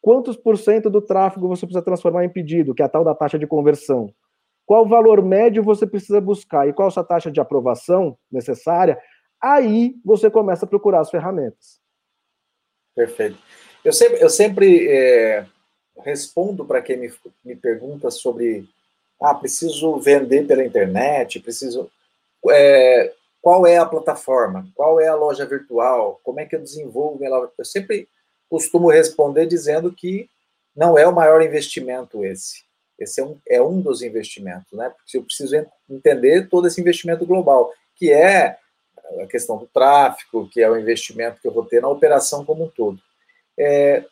[0.00, 3.14] quantos por cento do tráfego você precisa transformar em pedido, que é a tal da
[3.14, 4.12] taxa de conversão,
[4.66, 8.98] qual valor médio você precisa buscar e qual a sua taxa de aprovação necessária,
[9.40, 11.80] aí você começa a procurar as ferramentas.
[12.94, 13.38] Perfeito.
[13.84, 15.46] Eu sempre, eu sempre é,
[15.98, 17.12] respondo para quem me,
[17.44, 18.66] me pergunta sobre,
[19.20, 21.90] ah, preciso vender pela internet, preciso...
[22.50, 24.66] É, qual é a plataforma?
[24.74, 26.20] Qual é a loja virtual?
[26.22, 27.52] Como é que eu desenvolvo loja?
[27.58, 28.08] Eu sempre
[28.48, 30.28] costumo responder dizendo que
[30.74, 32.64] não é o maior investimento esse.
[32.98, 34.90] Esse é um, é um dos investimentos, né?
[34.90, 35.54] Porque eu preciso
[35.90, 38.56] entender todo esse investimento global, que é
[39.20, 42.64] a questão do tráfego, que é o investimento que eu vou ter na operação como
[42.64, 43.00] um todo.
[43.58, 44.04] É,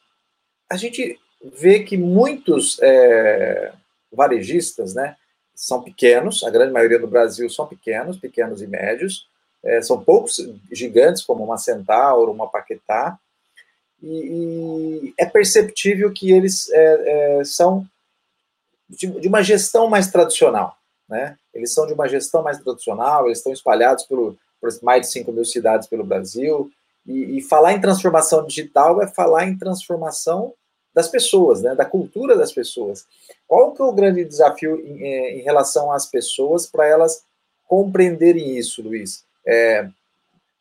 [0.68, 3.72] a gente vê que muitos é,
[4.12, 5.16] varejistas, né,
[5.54, 9.26] são pequenos, a grande maioria do Brasil são pequenos, pequenos e médios,
[9.62, 13.18] é, são poucos gigantes como uma Centauro, uma Paquetá,
[14.02, 17.86] e, e é perceptível que eles é, é, são
[18.88, 20.76] de, de, uma gestão mais tradicional,
[21.08, 21.36] né?
[21.54, 25.32] Eles são de uma gestão mais tradicional, eles estão espalhados pelo, por mais de 5
[25.32, 26.70] mil cidades pelo Brasil.
[27.06, 30.54] E, e, falar em transformação digital é falar em transformação
[30.94, 33.06] das pessoas, né, da cultura das pessoas.
[33.46, 37.24] Qual que é o grande desafio em, é, em relação às pessoas para elas
[37.66, 39.24] compreenderem isso, Luiz?
[39.46, 39.88] É,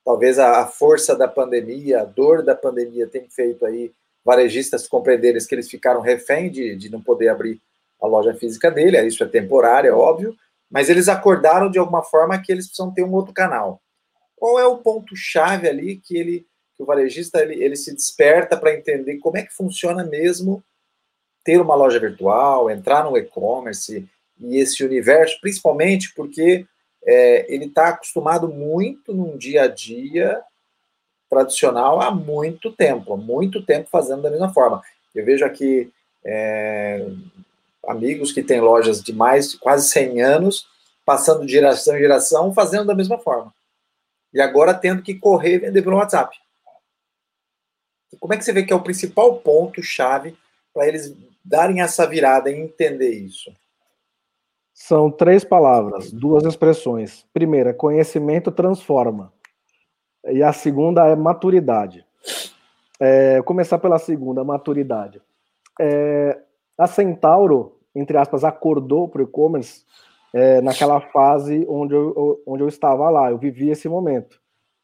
[0.05, 3.91] talvez a, a, força da pandemia, a dor da pandemia tem feito aí
[4.23, 7.59] varejistas compreenderem que eles ficaram refém de, de não poder abrir
[8.01, 10.35] a loja física dele, isso é temporário, é óbvio,
[10.69, 13.81] mas eles acordaram de alguma forma que eles precisam ter um outro canal
[14.41, 16.47] qual é o ponto-chave ali que ele
[16.81, 20.63] o varejista ele, ele se desperta para entender como é que funciona mesmo
[21.43, 24.07] ter uma loja virtual, entrar no e-commerce
[24.39, 26.65] e esse universo, principalmente porque
[27.03, 30.41] é, ele está acostumado muito num dia a dia
[31.29, 34.81] tradicional há muito tempo, há muito tempo fazendo da mesma forma.
[35.13, 35.91] Eu vejo aqui
[36.25, 37.05] é,
[37.87, 40.67] amigos que têm lojas de mais de quase 100 anos,
[41.05, 43.53] passando de geração em geração, fazendo da mesma forma.
[44.33, 46.37] E agora tendo que correr e vender pelo WhatsApp.
[48.19, 50.35] Como é que você vê que é o principal ponto-chave
[50.73, 53.51] para eles darem essa virada e entender isso?
[54.73, 57.25] São três palavras, duas expressões.
[57.33, 59.31] Primeira, conhecimento transforma.
[60.25, 62.05] E a segunda é maturidade.
[62.99, 65.21] É, começar pela segunda, maturidade.
[65.79, 66.39] É,
[66.77, 69.83] a Centauro, entre aspas, acordou para o e-commerce
[70.33, 74.40] é, naquela fase onde eu, onde eu estava lá, eu vivi esse momento.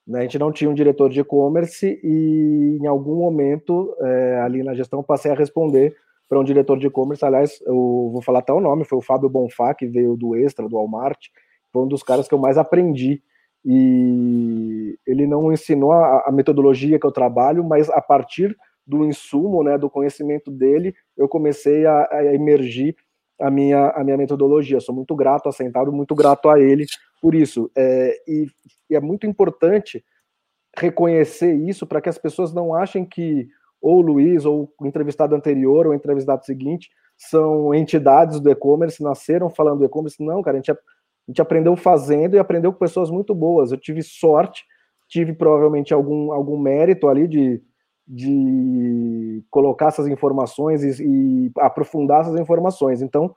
[0.08, 0.20] Né?
[0.20, 4.74] A gente não tinha um diretor de e-commerce e em algum momento é, ali na
[4.74, 5.96] gestão passei a responder
[6.30, 9.30] para um diretor de e-commerce, aliás, eu vou falar até o nome, foi o Fábio
[9.30, 11.28] Bonfá, que veio do Extra, do Walmart,
[11.72, 13.22] foi um dos caras que eu mais aprendi
[13.64, 19.64] e ele não ensinou a, a metodologia que eu trabalho, mas a partir do insumo,
[19.64, 22.96] né, do conhecimento dele, eu comecei a, a emergir
[23.40, 24.80] a minha, a minha metodologia.
[24.80, 26.86] Sou muito grato a Sentado, muito grato a ele
[27.22, 27.70] por isso.
[27.76, 28.48] É, e,
[28.90, 30.04] e é muito importante
[30.78, 33.48] reconhecer isso para que as pessoas não achem que
[33.82, 39.04] ou o Luiz, ou o entrevistado anterior, ou o entrevistado seguinte, são entidades do e-commerce,
[39.04, 40.22] nasceram falando do e-commerce.
[40.24, 40.78] Não, cara, a gente, a
[41.28, 43.72] gente aprendeu fazendo e aprendeu com pessoas muito boas.
[43.72, 44.66] Eu tive sorte,
[45.08, 47.62] tive provavelmente algum, algum mérito ali de,
[48.08, 53.02] de colocar essas informações e, e aprofundar essas informações.
[53.02, 53.36] Então,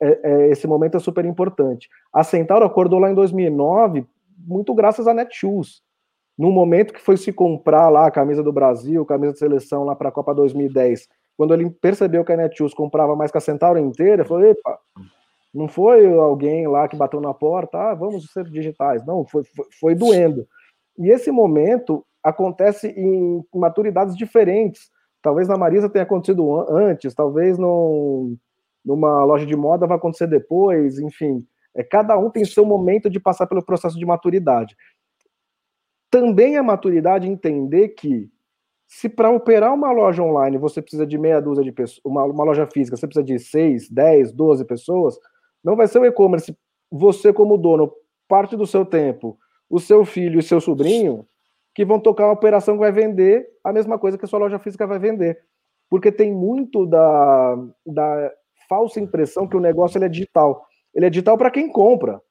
[0.00, 1.88] é, é, esse momento é super importante.
[2.12, 4.06] A Centauro acordou lá em 2009,
[4.36, 5.82] muito graças a Netshoes.
[6.36, 9.96] No momento que foi se comprar lá a camisa do Brasil, camisa de seleção lá
[9.96, 13.78] para a Copa 2010, quando ele percebeu que a Netshoes comprava mais que a Centauro
[13.78, 14.78] inteira, falou: epa,
[15.54, 19.04] não foi alguém lá que bateu na porta, ah, vamos ser digitais.
[19.06, 20.46] Não, foi, foi, foi doendo.
[20.98, 24.90] E esse momento acontece em maturidades diferentes.
[25.22, 28.36] Talvez na Marisa tenha acontecido antes, talvez no,
[28.84, 31.44] numa loja de moda vai acontecer depois, enfim.
[31.76, 34.74] É, cada um tem seu momento de passar pelo processo de maturidade.
[36.10, 38.30] Também é maturidade entender que
[38.88, 42.44] se para operar uma loja online você precisa de meia dúzia de pessoas, uma, uma
[42.44, 45.18] loja física, você precisa de 6, 10, 12 pessoas,
[45.62, 46.56] não vai ser o e-commerce,
[46.90, 47.92] você como dono,
[48.28, 49.36] parte do seu tempo,
[49.68, 51.26] o seu filho e seu sobrinho,
[51.74, 54.58] que vão tocar uma operação que vai vender a mesma coisa que a sua loja
[54.58, 55.38] física vai vender.
[55.90, 58.32] Porque tem muito da, da
[58.68, 60.65] falsa impressão que o negócio é digital.
[60.96, 62.22] Ele é digital para quem compra,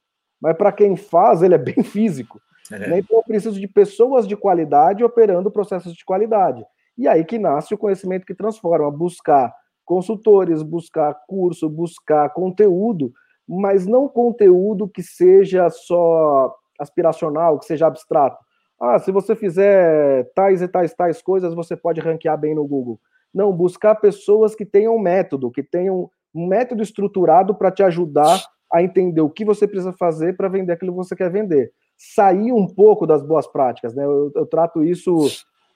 [0.41, 2.41] mas para quem faz, ele é bem físico.
[2.71, 2.79] É.
[2.79, 2.99] Né?
[2.99, 6.65] Então eu preciso de pessoas de qualidade operando processos de qualidade.
[6.97, 9.53] E aí que nasce o conhecimento que transforma, buscar
[9.85, 13.13] consultores, buscar curso, buscar conteúdo,
[13.47, 18.43] mas não conteúdo que seja só aspiracional, que seja abstrato.
[18.81, 22.99] Ah, se você fizer tais e tais tais coisas, você pode ranquear bem no Google.
[23.31, 28.81] Não, buscar pessoas que tenham método, que tenham um método estruturado para te ajudar a
[28.83, 31.71] entender o que você precisa fazer para vender aquilo que você quer vender.
[31.97, 34.03] Sair um pouco das boas práticas, né?
[34.03, 35.15] Eu, eu trato isso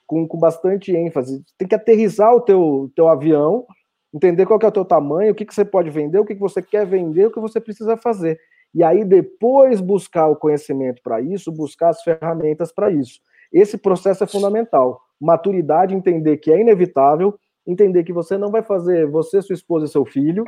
[0.06, 1.42] com, com bastante ênfase.
[1.56, 3.66] Tem que aterrizar o teu, teu avião,
[4.12, 6.40] entender qual é o teu tamanho, o que, que você pode vender, o que, que
[6.40, 8.38] você quer vender, o que você precisa fazer
[8.74, 13.20] e aí depois buscar o conhecimento para isso, buscar as ferramentas para isso.
[13.52, 15.00] Esse processo é fundamental.
[15.20, 19.88] Maturidade, entender que é inevitável, entender que você não vai fazer você, sua esposa e
[19.88, 20.44] seu filho,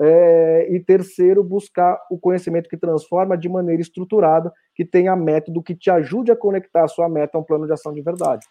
[0.00, 5.74] é, e terceiro, buscar o conhecimento que transforma de maneira estruturada, que tenha método que
[5.74, 8.46] te ajude a conectar a sua meta a um plano de ação de verdade.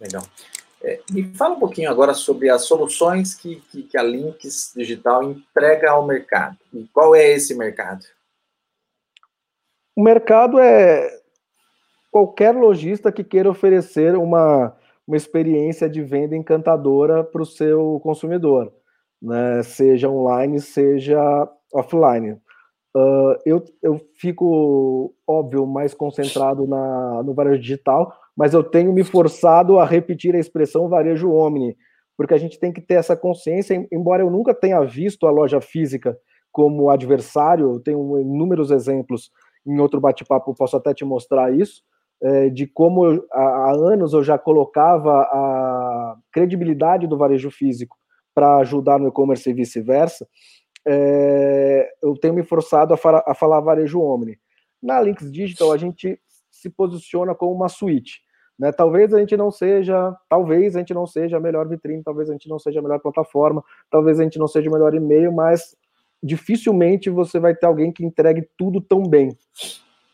[0.00, 0.22] Legal.
[0.82, 5.22] É, me fala um pouquinho agora sobre as soluções que, que, que, a Links Digital
[5.24, 6.56] entrega ao mercado.
[6.72, 8.04] E qual é esse mercado?
[9.96, 11.20] O mercado é
[12.10, 18.72] qualquer lojista que queira oferecer uma, uma experiência de venda encantadora para o seu consumidor,
[19.26, 19.62] né?
[19.62, 21.18] seja online, seja
[21.72, 22.32] offline.
[22.96, 29.04] Uh, eu, eu fico, óbvio, mais concentrado na, no varejo digital, mas eu tenho me
[29.04, 31.76] forçado a repetir a expressão varejo omni,
[32.16, 35.60] porque a gente tem que ter essa consciência, embora eu nunca tenha visto a loja
[35.60, 36.16] física
[36.50, 39.30] como adversário, eu tenho inúmeros exemplos
[39.66, 41.82] em outro bate-papo posso até te mostrar isso,
[42.22, 47.96] é, de como eu, há, anos eu já colocava a credibilidade do varejo físico
[48.36, 50.28] para ajudar no e-commerce e vice-versa,
[50.86, 54.38] é, eu tenho me forçado a, a falar varejo omni.
[54.82, 56.20] Na Links Digital, a gente
[56.50, 58.20] se posiciona como uma suíte.
[58.58, 58.70] Né?
[58.72, 62.32] Talvez a gente não seja, talvez a gente não seja a melhor vitrine, talvez a
[62.32, 65.74] gente não seja a melhor plataforma, talvez a gente não seja o melhor e-mail, mas
[66.22, 69.30] dificilmente você vai ter alguém que entregue tudo tão bem.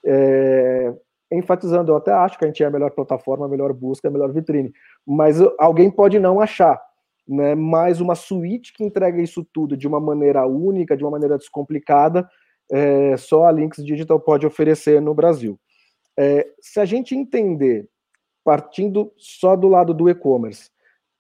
[0.05, 0.95] É,
[1.31, 4.11] enfatizando, eu até acho que a gente é a melhor plataforma, a melhor busca, a
[4.11, 4.73] melhor vitrine,
[5.05, 6.81] mas alguém pode não achar,
[7.27, 7.55] né?
[7.55, 12.29] Mas uma suíte que entrega isso tudo de uma maneira única, de uma maneira descomplicada,
[12.71, 15.59] é, só a Links Digital pode oferecer no Brasil.
[16.19, 17.89] É, se a gente entender,
[18.45, 20.71] partindo só do lado do e-commerce,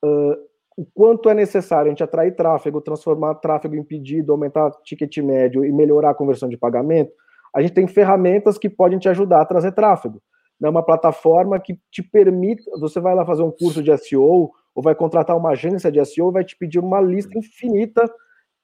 [0.04, 0.36] uh,
[0.76, 5.64] o quanto é necessário a gente atrair tráfego, transformar tráfego em pedido, aumentar ticket médio
[5.64, 7.12] e melhorar a conversão de pagamento,
[7.54, 10.22] a gente tem ferramentas que podem te ajudar a trazer tráfego.
[10.62, 14.82] É uma plataforma que te permite, você vai lá fazer um curso de SEO, ou
[14.82, 18.02] vai contratar uma agência de SEO, vai te pedir uma lista infinita,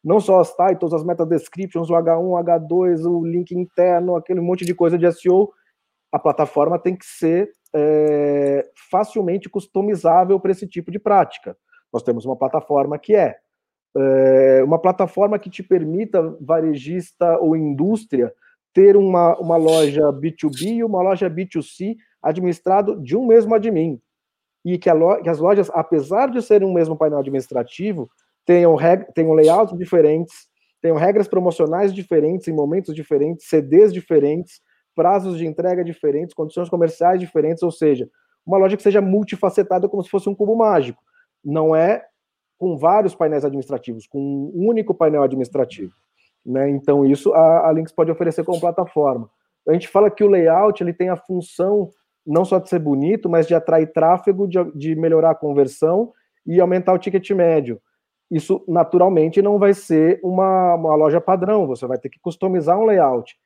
[0.03, 4.41] não só as titles, as meta descriptions, o H1, o H2, o link interno, aquele
[4.41, 5.53] monte de coisa de SEO.
[6.11, 11.57] A plataforma tem que ser é, facilmente customizável para esse tipo de prática.
[11.93, 13.37] Nós temos uma plataforma que é,
[13.97, 18.33] é uma plataforma que te permita, varejista ou indústria,
[18.73, 24.01] ter uma, uma loja B2B e uma loja B2C administrado de um mesmo admin.
[24.65, 24.91] E que,
[25.23, 28.11] que as lojas, apesar de serem um mesmo painel administrativo,
[28.45, 30.49] tenham, reg, tenham layouts diferentes,
[30.81, 34.61] tenham regras promocionais diferentes, em momentos diferentes, CDs diferentes,
[34.95, 38.09] prazos de entrega diferentes, condições comerciais diferentes, ou seja,
[38.45, 41.03] uma loja que seja multifacetada como se fosse um cubo mágico
[41.45, 42.05] não é
[42.59, 45.93] com vários painéis administrativos, com um único painel administrativo.
[46.45, 46.69] Né?
[46.71, 49.31] Então, isso a, a pode oferecer como plataforma.
[49.69, 51.91] A gente fala que o layout ele tem a função
[52.29, 56.13] não só de ser bonito, mas de atrair tráfego, de, de melhorar a conversão
[56.47, 57.81] e aumentar o ticket médio.
[58.31, 62.85] Isso, naturalmente, não vai ser uma, uma loja padrão, você vai ter que customizar um
[62.85, 63.37] layout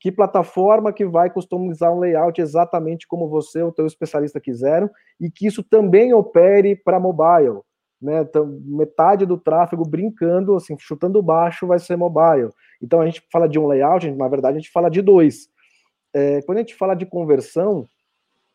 [0.00, 4.88] que plataforma que vai customizar um layout exatamente como você ou teu especialista quiseram
[5.20, 7.60] e que isso também opere para mobile.
[8.00, 8.20] Né?
[8.20, 12.50] Então, metade do tráfego brincando, assim, chutando baixo, vai ser mobile.
[12.80, 15.48] Então a gente fala de um layout, na verdade a gente fala de dois.
[16.14, 17.84] É, quando a gente fala de conversão,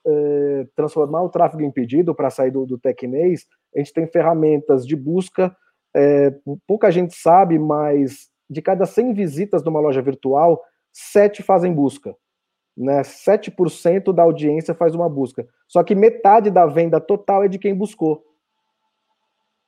[0.05, 4.85] é, transformar o tráfego em pedido para sair do, do Tecnês, a gente tem ferramentas
[4.85, 5.55] de busca.
[5.95, 6.33] É,
[6.67, 10.61] pouca gente sabe, mas de cada 100 visitas de uma loja virtual,
[10.91, 12.15] sete fazem busca.
[12.75, 13.01] Né?
[13.01, 15.47] 7% da audiência faz uma busca.
[15.67, 18.23] Só que metade da venda total é de quem buscou.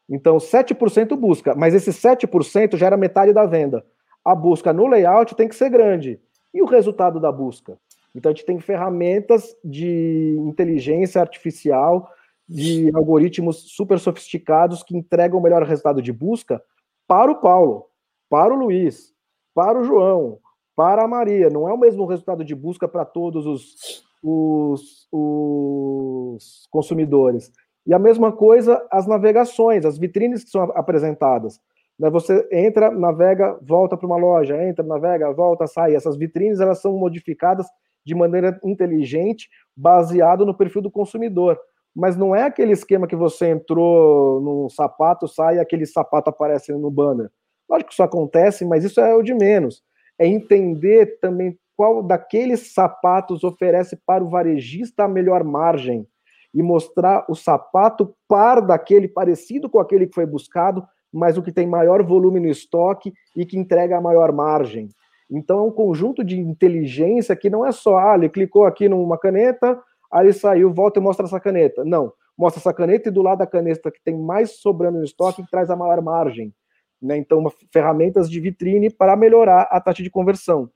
[0.09, 3.83] Então, 7% busca, mas esse 7% gera metade da venda.
[4.23, 6.19] A busca no layout tem que ser grande.
[6.53, 7.77] E o resultado da busca?
[8.15, 12.09] Então, a gente tem ferramentas de inteligência artificial,
[12.47, 16.61] de algoritmos super sofisticados que entregam o melhor resultado de busca
[17.07, 17.87] para o Paulo,
[18.29, 19.13] para o Luiz,
[19.53, 20.39] para o João,
[20.75, 21.49] para a Maria.
[21.49, 27.51] Não é o mesmo resultado de busca para todos os, os, os consumidores.
[27.85, 31.59] E a mesma coisa as navegações, as vitrines que são apresentadas.
[31.97, 35.95] Né, você entra, navega, volta para uma loja, entra, navega, volta, sai.
[35.95, 37.67] Essas vitrines elas são modificadas
[38.05, 41.59] de maneira inteligente, baseado no perfil do consumidor.
[41.95, 46.71] Mas não é aquele esquema que você entrou num sapato, sai e aquele sapato aparece
[46.73, 47.31] no banner.
[47.69, 49.83] Lógico que isso acontece, mas isso é o de menos
[50.17, 56.07] é entender também qual daqueles sapatos oferece para o varejista a melhor margem
[56.53, 61.51] e mostrar o sapato par daquele parecido com aquele que foi buscado, mas o que
[61.51, 64.89] tem maior volume no estoque e que entrega a maior margem.
[65.29, 69.17] Então é um conjunto de inteligência que não é só, ah, ele clicou aqui numa
[69.17, 69.79] caneta,
[70.11, 71.83] aí ele saiu, volta e mostra essa caneta.
[71.83, 75.43] Não, mostra essa caneta e do lado da caneta que tem mais sobrando no estoque
[75.43, 76.53] que traz a maior margem.
[77.01, 77.17] Né?
[77.17, 80.69] Então, ferramentas de vitrine para melhorar a taxa de conversão.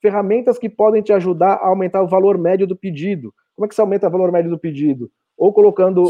[0.00, 3.32] Ferramentas que podem te ajudar a aumentar o valor médio do pedido.
[3.54, 5.10] Como é que se aumenta o valor médio do pedido?
[5.36, 6.04] Ou colocando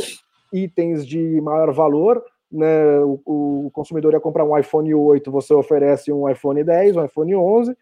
[0.53, 3.01] itens de maior valor, né?
[3.01, 7.35] o, o consumidor ia comprar um iPhone 8, você oferece um iPhone 10, um iPhone
[7.37, 7.77] 11,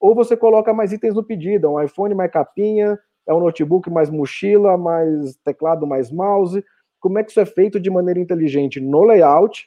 [0.00, 3.90] ou você coloca mais itens no pedido, é um iPhone mais capinha, é um notebook
[3.90, 6.64] mais mochila, mais teclado, mais mouse.
[7.00, 9.66] Como é que isso é feito de maneira inteligente no layout,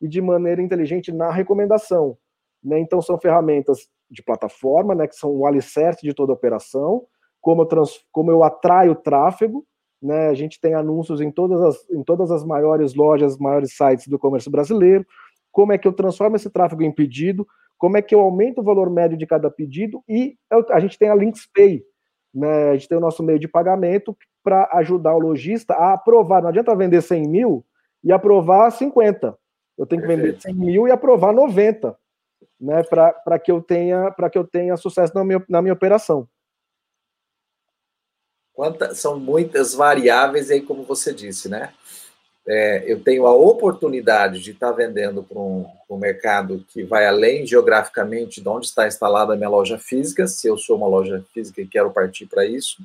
[0.00, 2.16] e de maneira inteligente na recomendação.
[2.62, 2.78] Né?
[2.80, 7.06] Então, são ferramentas de plataforma, né, que são o alicerce de toda operação,
[7.40, 9.64] como eu, trans, como eu atraio tráfego,
[10.02, 14.08] né, a gente tem anúncios em todas, as, em todas as maiores lojas, maiores sites
[14.08, 15.06] do comércio brasileiro,
[15.52, 17.46] como é que eu transformo esse tráfego em pedido,
[17.80, 20.36] como é que eu aumento o valor médio de cada pedido, e
[20.68, 21.82] a gente tem a Links Pay,
[22.32, 24.14] né, a gente tem o nosso meio de pagamento
[24.44, 27.64] para ajudar o lojista a aprovar, não adianta vender 100 mil
[28.04, 29.34] e aprovar 50,
[29.78, 31.96] eu tenho que vender 100 mil e aprovar 90,
[32.60, 36.28] né, para que eu tenha para que eu tenha sucesso na minha, na minha operação.
[38.52, 41.72] Quantas, são muitas variáveis aí, como você disse, né?
[42.46, 47.46] É, eu tenho a oportunidade de estar vendendo para um, um, mercado que vai além
[47.46, 51.60] geograficamente de onde está instalada a minha loja física, se eu sou uma loja física
[51.60, 52.82] e quero partir para isso.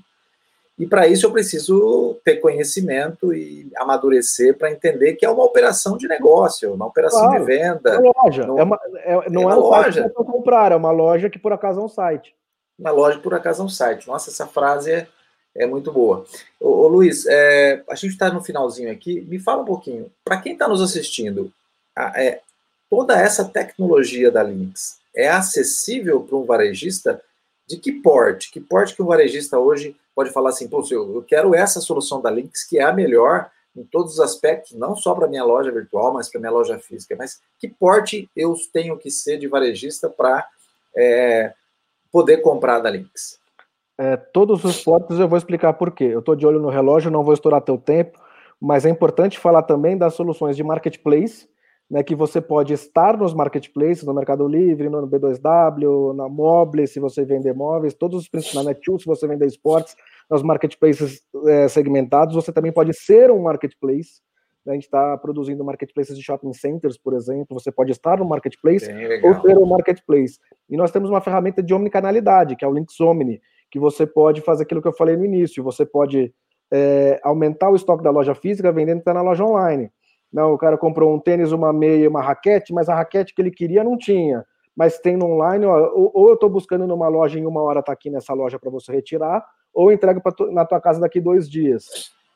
[0.78, 5.98] E para isso eu preciso ter conhecimento e amadurecer para entender que é uma operação
[5.98, 7.90] de negócio, uma operação claro, de venda.
[7.92, 8.46] É uma loja.
[8.46, 10.10] Não é, uma, é, não é, uma loja.
[10.10, 12.36] que comprar, é uma loja que por acaso é um site.
[12.78, 14.06] Uma loja que por acaso é um site.
[14.06, 15.08] Nossa, essa frase é,
[15.56, 16.26] é muito boa.
[16.60, 19.22] Ô, ô Luiz, é, a gente está no finalzinho aqui.
[19.22, 21.52] Me fala um pouquinho, para quem está nos assistindo,
[21.96, 22.42] a, é,
[22.90, 27.22] toda essa tecnologia da Lynx é acessível para um varejista?
[27.68, 28.52] De que porte?
[28.52, 32.30] Que porte que o varejista hoje pode falar assim, pô, eu quero essa solução da
[32.30, 36.14] Lynx, que é a melhor em todos os aspectos, não só para minha loja virtual,
[36.14, 37.16] mas para minha loja física.
[37.18, 40.48] Mas que porte eu tenho que ser de varejista para
[40.96, 41.54] é,
[42.12, 43.40] poder comprar da Lynx?
[43.98, 46.06] É, todos os portes eu vou explicar por quê.
[46.06, 48.20] Eu estou de olho no relógio, não vou estourar teu tempo,
[48.60, 51.48] mas é importante falar também das soluções de marketplace,
[51.90, 57.00] né, que você pode estar nos marketplaces, no Mercado Livre, no B2W, na Mobile, se
[57.00, 59.96] você vender móveis, todos os na Netshoes, se você vender esportes,
[60.30, 64.22] nos marketplaces é, segmentados, você também pode ser um marketplace.
[64.66, 67.60] Né, a gente está produzindo marketplaces de shopping centers, por exemplo.
[67.60, 68.90] Você pode estar no marketplace
[69.24, 70.40] ou ser um marketplace.
[70.68, 73.40] E nós temos uma ferramenta de omnicanalidade, que é o Links Omni,
[73.76, 75.62] que você pode fazer aquilo que eu falei no início.
[75.62, 76.34] Você pode
[76.72, 79.92] é, aumentar o estoque da loja física vendendo que está na loja online.
[80.32, 83.52] Não, o cara comprou um tênis, uma meia, uma raquete, mas a raquete que ele
[83.52, 84.46] queria não tinha.
[84.74, 87.84] Mas tem no online, ó, ou, ou, eu estou buscando numa loja em uma hora
[87.84, 91.50] tá aqui nessa loja para você retirar, ou entrego tu, na tua casa daqui dois
[91.50, 91.84] dias.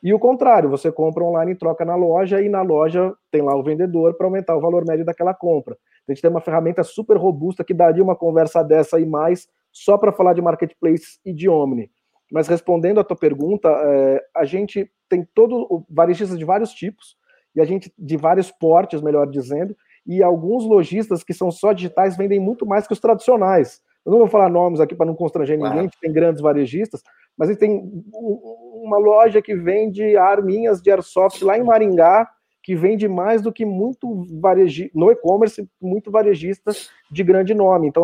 [0.04, 3.56] E o contrário, você compra online e troca na loja, e na loja tem lá
[3.56, 5.78] o vendedor para aumentar o valor médio daquela compra.
[6.06, 9.98] A gente tem uma ferramenta super robusta que daria uma conversa dessa e mais só
[9.98, 11.90] para falar de marketplace e de Omni.
[12.32, 17.18] Mas respondendo a tua pergunta, é, a gente tem todo varejistas de vários tipos,
[17.56, 22.16] e a gente, de vários portes, melhor dizendo, e alguns lojistas que são só digitais
[22.16, 23.82] vendem muito mais que os tradicionais.
[24.06, 25.76] Eu não vou falar nomes aqui para não constranger claro.
[25.76, 27.02] ninguém, tem grandes varejistas,
[27.38, 32.30] mas a gente tem uma loja que vende arminhas de airsoft lá em Maringá,
[32.70, 36.72] que vende mais do que muito varejista, no e-commerce, muito varejista
[37.10, 37.88] de grande nome.
[37.88, 38.04] Então,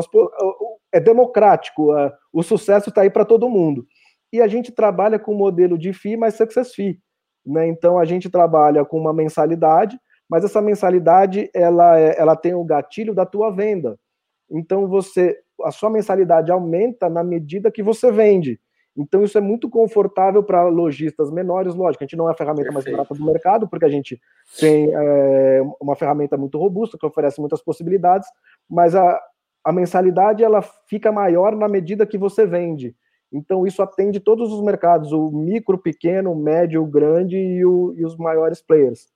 [0.91, 1.89] é democrático,
[2.34, 3.86] o sucesso está aí para todo mundo.
[4.34, 6.99] E a gente trabalha com o modelo de FII mais Success FII.
[7.45, 7.68] Né?
[7.68, 12.63] Então a gente trabalha com uma mensalidade, mas essa mensalidade ela, é, ela tem o
[12.63, 13.99] gatilho da tua venda.
[14.49, 18.59] Então você a sua mensalidade aumenta na medida que você vende.
[18.98, 22.72] Então isso é muito confortável para lojistas menores, lógico, a gente não é a ferramenta
[22.72, 24.22] mais barata do mercado, porque a gente
[24.58, 28.28] tem é, uma ferramenta muito robusta que oferece muitas possibilidades,
[28.70, 29.22] mas a,
[29.64, 32.96] a mensalidade ela fica maior na medida que você vende.
[33.32, 37.93] Então, isso atende todos os mercados, o micro, pequeno, o médio, o grande e, o,
[37.98, 39.08] e os maiores players.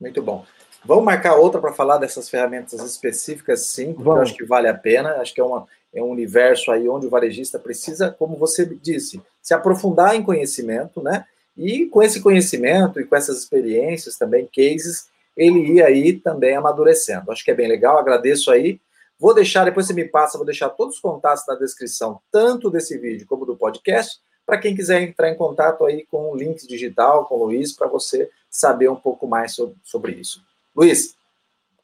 [0.00, 0.44] Muito bom.
[0.84, 4.16] Vamos marcar outra para falar dessas ferramentas específicas, sim, porque Vamos.
[4.16, 5.16] eu acho que vale a pena.
[5.16, 9.20] Acho que é, uma, é um universo aí onde o varejista precisa, como você disse,
[9.40, 11.24] se aprofundar em conhecimento, né?
[11.56, 17.30] E com esse conhecimento e com essas experiências também, cases, ele ia aí também amadurecendo.
[17.32, 18.80] Acho que é bem legal, agradeço aí
[19.18, 22.98] Vou deixar, depois você me passa, vou deixar todos os contatos na descrição, tanto desse
[22.98, 27.24] vídeo como do podcast, para quem quiser entrar em contato aí com o Links Digital,
[27.26, 30.42] com o Luiz, para você saber um pouco mais sobre, sobre isso.
[30.74, 31.14] Luiz,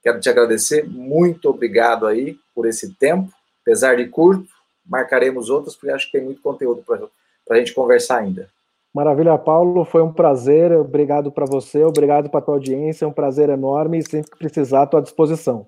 [0.03, 3.31] quero te agradecer, muito obrigado aí por esse tempo,
[3.63, 4.49] apesar de curto,
[4.85, 8.49] marcaremos outros, porque acho que tem muito conteúdo para a gente conversar ainda.
[8.93, 13.13] Maravilha, Paulo, foi um prazer, obrigado para você, obrigado para a tua audiência, é um
[13.13, 15.67] prazer enorme e sempre que precisar, à tua disposição.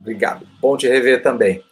[0.00, 0.46] Obrigado.
[0.60, 1.62] Bom te rever também.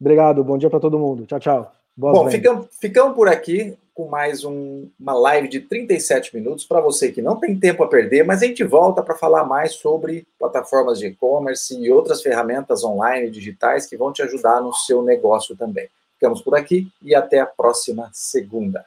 [0.00, 0.42] Obrigado.
[0.42, 1.26] Bom dia para todo mundo.
[1.26, 1.72] Tchau, tchau.
[1.96, 6.80] Boa Bom, ficamos, ficamos por aqui com mais um, uma live de 37 minutos para
[6.80, 10.26] você que não tem tempo a perder, mas a gente volta para falar mais sobre
[10.38, 15.54] plataformas de e-commerce e outras ferramentas online digitais que vão te ajudar no seu negócio
[15.54, 15.86] também.
[16.14, 18.86] Ficamos por aqui e até a próxima segunda.